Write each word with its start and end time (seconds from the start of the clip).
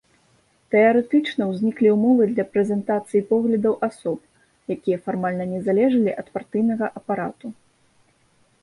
Тэарэтычна 0.75 1.43
ўзніклі 1.49 1.89
ўмовы 1.95 2.23
для 2.31 2.45
прэзентацыі 2.53 3.21
поглядаў 3.35 3.73
асоб, 3.89 4.19
якія 4.77 4.97
фармальна 5.11 5.43
не 5.53 5.59
залежалі 5.71 6.11
ад 6.25 6.35
партыйнага 6.41 6.85
апарату. 7.01 7.47